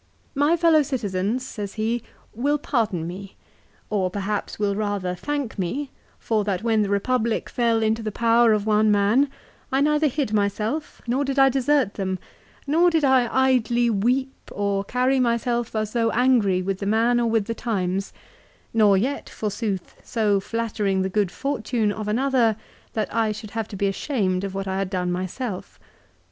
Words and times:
"My 0.47 0.57
fellow 0.57 0.81
citizens," 0.81 1.45
says 1.45 1.75
he," 1.75 2.01
will 2.43 2.57
pardon 2.57 3.05
me, 3.05 3.35
or 3.91 4.09
perhaps 4.09 4.57
will 4.57 4.75
rather 4.75 5.13
thank 5.13 5.59
me, 5.59 5.91
for 6.17 6.43
that 6.43 6.63
when 6.63 6.81
the 6.81 6.89
Republic 6.89 7.47
fell 7.49 7.83
into 7.83 8.01
the 8.01 8.11
power 8.11 8.51
of 8.51 8.65
one 8.65 8.89
man, 8.89 9.29
I 9.71 9.79
neither 9.79 10.07
hid 10.07 10.33
myself 10.33 11.03
nor 11.05 11.23
did 11.23 11.37
I 11.37 11.49
desert 11.49 11.93
them, 11.93 12.17
nor 12.65 12.89
did 12.89 13.03
I 13.05 13.27
idly 13.31 13.91
weep, 13.91 14.33
or 14.51 14.83
carry 14.83 15.19
myself 15.19 15.75
as 15.75 15.93
though 15.93 16.09
angry 16.13 16.63
with 16.63 16.79
the 16.79 16.87
man 16.87 17.19
or 17.19 17.29
with 17.29 17.45
the 17.45 17.53
times; 17.53 18.11
nor 18.73 18.97
yet, 18.97 19.29
forsooth, 19.29 19.97
so 20.03 20.39
flattering 20.39 21.03
the 21.03 21.09
good 21.09 21.29
fortune 21.29 21.91
of 21.91 22.07
another, 22.07 22.55
that 22.93 23.13
I 23.13 23.31
should 23.31 23.51
have 23.51 23.67
to 23.67 23.75
be 23.75 23.85
ashamed 23.85 24.43
of 24.43 24.55
what 24.55 24.67
I 24.67 24.79
had 24.79 24.89
done 24.89 25.11
myself. 25.11 25.79